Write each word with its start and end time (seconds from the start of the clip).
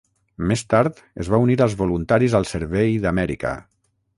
Més 0.51 0.63
tard 0.73 1.01
es 1.25 1.29
va 1.33 1.39
unir 1.43 1.57
als 1.65 1.75
Voluntaris 1.83 2.37
al 2.41 2.51
Servei 2.53 2.99
d'Amèrica. 3.05 3.53